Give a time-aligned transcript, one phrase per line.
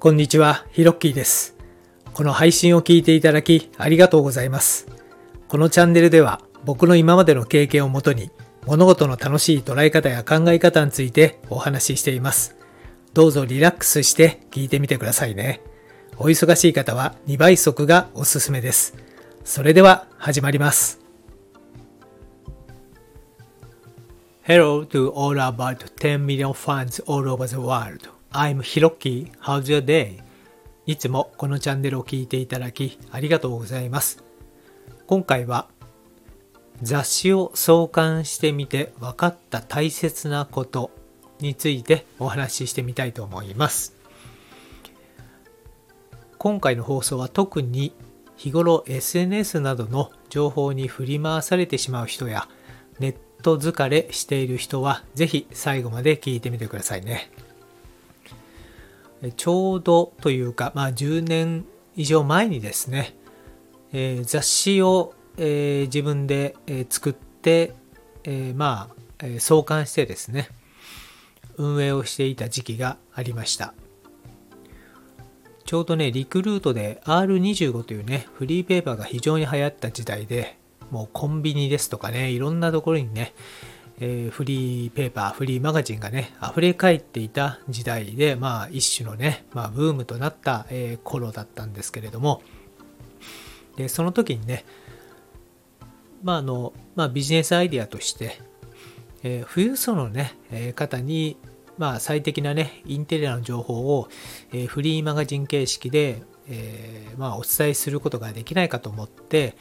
[0.00, 1.56] こんにちは、ヒロッキーです。
[2.14, 4.86] この配信を聞いていただきありがとうございます。
[5.48, 8.30] このチャンネルでは僕の今までの経験をもとに
[8.64, 12.56] 物事の楽しい捉え方や考え方についてお話ししています。
[13.12, 15.62] どうぞリラックスして聞いてみてくださいね。
[16.16, 18.94] お忙しい方は2倍速がおすすめです。
[19.42, 21.00] それでは始まります。
[24.46, 28.17] Hello to all about 10 million fans all over the world.
[28.32, 29.32] I'm Hiroki.
[29.40, 30.22] How's your day?
[30.86, 34.22] いつもこのチャンネルを聞いていただきありがとうございます。
[35.06, 35.66] 今回は
[36.82, 40.90] 雑誌を創刊してみて分かった大切なこと
[41.40, 43.94] についてお話ししてみたいと思います。
[46.36, 47.94] 今回の放送は特に
[48.36, 52.46] 日頃 SNS などの情報に振り回されてしまう人や
[53.00, 57.30] ネット疲れしている人はぜひ最後まで聞いてみてくださいね。
[59.36, 61.64] ちょうどというか、まあ、10年
[61.96, 63.16] 以上前にですね、
[63.92, 67.74] えー雑誌を、えー自分で、えー作って、
[68.24, 70.48] えまあ、え創刊してですね、
[71.56, 73.74] 運営をしていた時期がありました。
[75.64, 80.56] ちょうどね、リクルートで R25 というね、フリーペーパーが非常に流行った時代で、
[80.90, 83.34] もうコンビニですとかね、いろんなところにね、
[84.00, 92.42] えーフリーペーパー、フリーマガジンがね、溢れ返っていた時代で、まあ一種のね、まあブームとなった、えー頃だったんですけれども、
[93.76, 94.64] で、その時にね、
[96.22, 98.40] まああの、まあビジネスアイデアとして、
[99.24, 101.36] えー富裕層のね、えー方に、
[101.76, 104.08] まあ最適なね、インテリアの情報を、
[104.52, 109.56] えーフリーマガジン形式で、えーまあお伝えすることができないかと思って、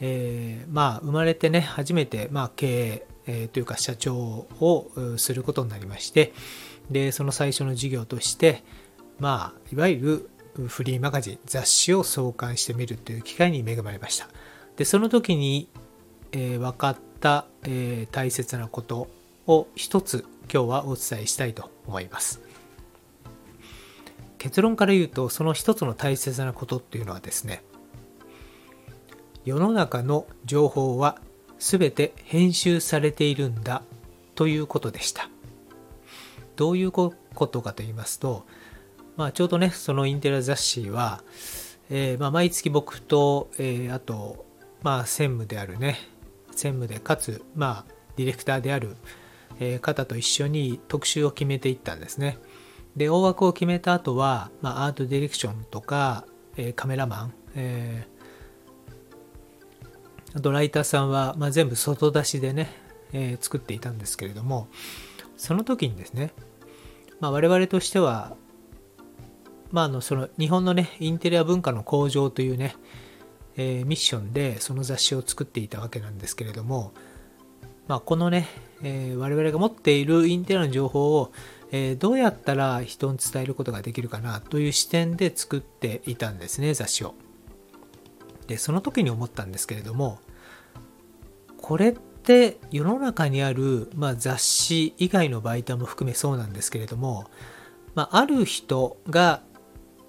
[0.00, 6.32] えーまあ生まれてね、初めて、まあ経営、えーというか社長をすることになりまして、
[6.90, 8.62] で、その最初の事業として、
[9.18, 14.28] まあ、いわゆるフリーマガジン、雑誌を創刊してみるという機会に恵まれました。
[14.76, 15.68] で、その時に、
[16.32, 19.08] えー分かった、えー大切なこと
[19.46, 22.40] を一つ今日はお伝えしたいと思います。
[24.38, 27.62] 結論から言うと、その一つの大切なことっていうのはですね、
[29.44, 31.20] 世の中の情報は
[31.62, 33.82] 全て編集されているんだ
[34.34, 35.30] ということでした。
[36.56, 38.44] どういうことかと言いますと、
[39.16, 41.22] まあ、ちょうどね、そのインテリア雑誌は、
[41.88, 44.44] えーまあ、毎月僕と、えーあと、
[44.82, 45.98] まあ、専務であるね、
[46.50, 48.96] 専務でかつ、まあ、ディレクターである、
[49.60, 52.38] えー方と一緒に特集を決めていったんですね。
[52.96, 56.24] で、大枠を決めた後は、まあ、アートディレクションとか、
[56.56, 58.08] えカメラマン、え
[60.34, 62.70] あとライターさんは、まあ、全部外出しでね、
[63.12, 64.68] えー作っていたんですけれども
[65.36, 66.32] その時にですね、
[67.20, 68.36] まあ、我々としては、
[69.70, 72.76] まあ、あのその日本のねインテリア文化の向上というね、
[73.56, 76.92] えーミッションでその雑誌を作っていたわけなんですけれども、
[77.88, 78.48] まあ、このね、
[78.82, 81.32] えー我々が持っているインテリアの情報を、
[81.72, 87.14] えーどうやったら人に伝えることができるかなという視点で作っていたんですね雑誌を。
[88.46, 90.18] でその時に思ったんですけれども
[91.58, 97.26] これって世の中にある、まあ、雑誌以外の媒体も含めそうなんですけれども、
[97.94, 99.42] まあ、ある人が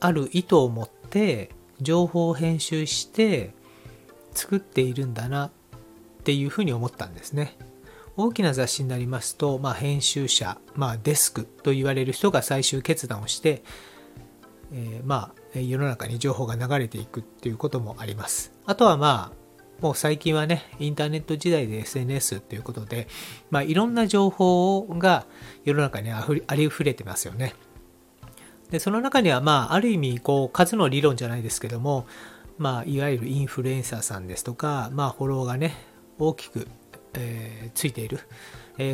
[0.00, 3.52] ある意図を持って情報を編集して
[4.32, 5.50] 作っているんだなっ
[6.24, 7.56] ていうふうに思ったんですね。
[8.16, 13.62] 大きな雑誌になりますと、まあ、編集者、まあ、デスクと言われる人が最終決断をして、
[14.72, 18.52] えーまあ世の中に情報が流れていくっていうこともあります。
[18.66, 19.40] あとはまあ
[19.80, 23.08] もう最近はねインターネット時代で SNS ということで、
[23.50, 25.26] まあ、いろんな情報が
[25.64, 27.54] 世の中にあふありふれてますよね。
[28.70, 32.06] でその中にはまあある意味こう数の理論じゃないですけども、
[32.58, 35.74] まあ、いわゆるインフルエンサーさんですとか、まあ、フォローがね
[36.18, 36.68] 大きく、
[37.14, 38.20] えーついている、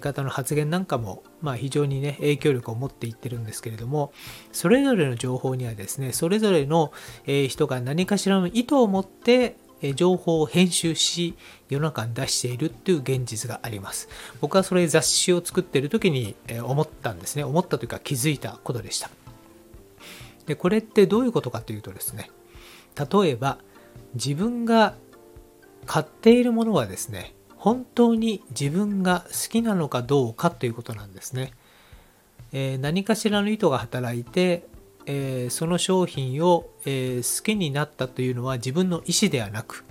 [0.00, 4.12] 方の発言なんかも、まあ、非常にね影響力を持っていってるんですけれども
[4.50, 6.92] それぞれの情報にはですねそれぞれの、
[7.26, 9.56] 人が何かしらの意図を持って
[9.96, 11.34] 情報を編集し
[11.68, 14.08] 世の中に出しているっていう現実があります。
[14.40, 17.44] 僕はそれ雑誌を作ってる時に思ったんですね。
[17.44, 19.10] 思ったというか気づいたことでした。
[20.46, 22.30] でこれってどういうことかというとですね
[22.98, 23.58] 例えば
[24.14, 24.94] 自分が
[25.86, 27.34] 買っているものはですね
[27.64, 31.52] 本当に自分が好きなのかどうかということなんですね、
[32.52, 34.66] えー何かしらの意図が働いて、
[35.06, 39.86] えーその商品を、えー好きになったというのは自分の意思ではなく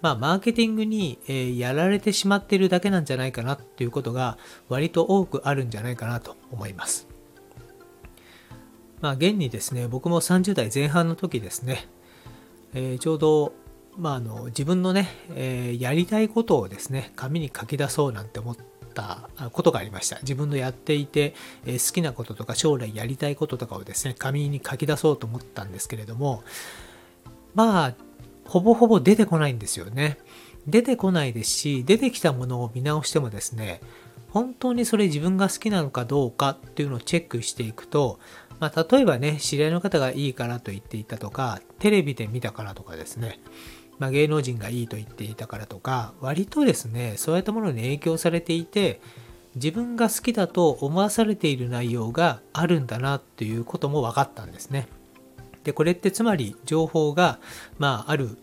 [0.00, 4.38] まあ、マーケティングに、えーやられてしまっているだけなんじゃないかなっていうことが
[4.70, 7.06] 割と多くあるんじゃないかなと思います。
[9.02, 11.86] まあ、現にですね、僕も30代前半の時ですね、
[12.72, 13.52] えー、ちょうど、
[13.98, 18.56] まあ、あの自分のね、えー、やりたいことをですね、紙に書き出そうなんて思っ
[18.94, 20.18] たことがありました。
[20.20, 21.34] 自分のやっていて、
[21.66, 26.44] えー、好きなこととか将来やりたいこととかをですね、紙に書き出そうと思ったんですけれども、
[27.54, 27.94] まあ、
[28.44, 30.18] ほぼほぼ出てこないんですよね。
[30.68, 33.80] 出てこないですし、出てきたものを見直してもですね、
[34.30, 38.20] 本当にそれ自分が好きなのかどうかっていうのをチェックしていくと、
[38.60, 43.40] まあ、例えばね、知り合いの方がいいからと言っていたとか、テレビで見たからとかですね、
[43.98, 49.00] まあ、芸能人がいいと言っていたからとか、割とですね、そういったものに影響されていて、
[49.54, 54.88] 自分が好きだと思わされている内容があるんだなっていうことも分かったんですね。
[55.64, 57.40] で、これってつまり情報が、
[57.78, 58.38] まあ、ある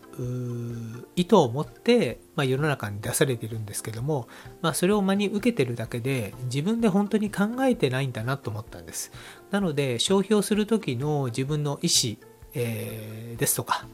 [1.16, 4.28] 意図を持って、まあ、世の中に出されているんですけども、
[4.62, 9.12] まあ、それを真に受けてるだけで自分で本当に考えてないんだなと思ったんです
[9.52, 12.18] なので消費をする時の自分の意思、
[12.54, 13.88] えー、ですとか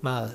[0.00, 0.28] まあ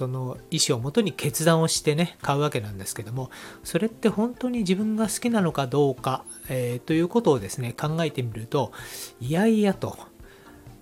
[0.00, 3.30] その意思をもとに決断をしてね買うわけなんですけども
[3.64, 8.72] それって本当に自分が好きなのかどうか、えー、ということをですね考えてみると
[9.20, 9.98] いやいやと、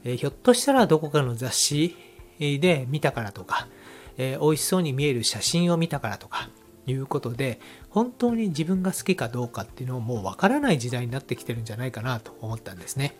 [0.04, 1.96] えー、ひょっとしたらどこかの雑誌
[2.38, 3.66] で見たからとか
[4.18, 6.50] えー、美味しそうに見える写真を見たからとか
[6.86, 13.16] いうことで本当に自分が好きかどうかっていうのをもうわからない時代になってきてるんじゃないかなと思ったんですね。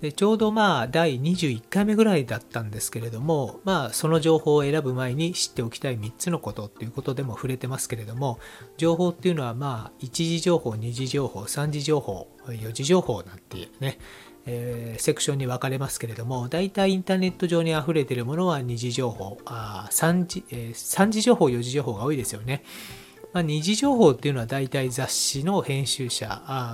[0.00, 8.38] でちょうどまあ第21回目ぐらいだったんですけれどもまあその情報を選ぶ前に知っておきたい3つのことっていうことでも触れてますけれども
[8.76, 13.98] 情報っていうのはまあ1次情報2次情報3次情報4次情報なんていうね
[14.46, 22.64] えー、セクションに分かれますけれども、大体インターネット上に溢れているものは二次情報、あ 3, 次、えー、3次情報、4次情報が多いですよね。
[23.32, 26.26] まあ、二次情報っていうのは大体雑誌の編集者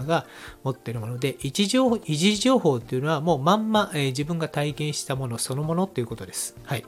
[0.06, 0.26] が
[0.64, 6.56] 持ってるもので、一次一次情報っていうのはもうまんま、えー、自分が体験したものそのものということです。
[6.64, 6.84] はい。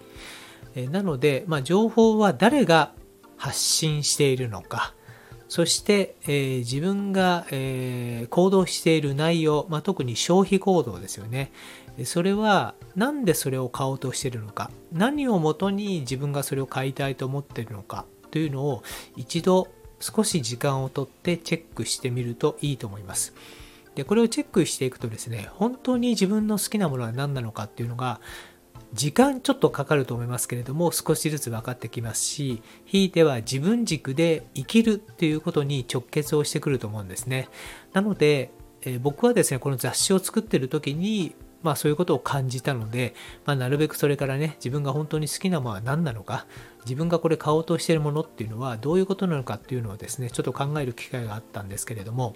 [0.75, 2.93] えー、なので、まあ、情報は誰が
[3.37, 4.95] 発信しているのか、
[5.49, 11.53] そして、えー、自分が、えー、行動している内容、まあ、特に消費行動ですよね。
[12.05, 18.83] それは何でそれを買おうとしているのか、何をもとに自分がそれを買いたいと思っているのかというのを
[19.17, 19.69] 一度
[20.01, 23.35] 少し時間をとってチェックしてみるといいと思います。
[23.95, 28.21] で、これをチェックしていくとですね、本当に自分の好きなものは何なのかっていうのが
[28.95, 37.49] 時間ちょっとかかると思いますけれども少しずつ分かってきますしひいては自分軸で生きるっていうことに直結をしてくると思うんですね
[37.93, 38.51] なので、
[38.83, 43.15] え、僕はですねこの雑誌を作ってる時にまあそういうことを感じたので、
[43.45, 46.47] まあ、なるべくそれからね自分が本当に好きなものは何なのか
[46.85, 52.35] 自分がこれ買おうとしているものっていうのはどういうことなのかっていうのをですねちょっと考える機会があったんですけれども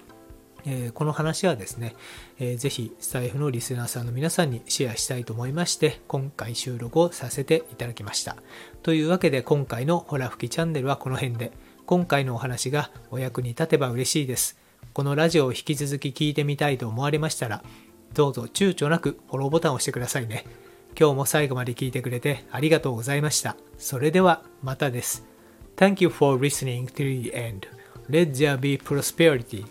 [0.64, 1.94] えー、この話はですね、
[2.38, 8.36] えー、ぜひスタイフのリスナーさんの皆さんにシェアしたいと思いまして、今回収録をさせていただきました。
[8.82, 11.52] というわけで今回のホラ吹きチャンネルはこの辺で、
[11.86, 14.58] 今回のお話がお役に立てば嬉しいです。
[14.92, 17.62] このラジオを引き続き聞いてみたいと思われましたら、
[18.14, 20.44] どうぞ躊躇なくフォローボタンを押してくださいね。
[20.98, 23.56] 今日も最後まで聞いてくれてありがとうございました。
[23.78, 25.24] それではまたです。
[25.76, 27.68] Thank you for listening to the end.
[28.10, 29.64] Let there be prosperity.